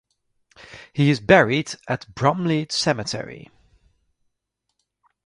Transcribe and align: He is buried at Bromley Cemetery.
He 0.93 1.11
is 1.11 1.19
buried 1.19 1.75
at 1.87 2.15
Bromley 2.15 2.65
Cemetery. 2.71 3.51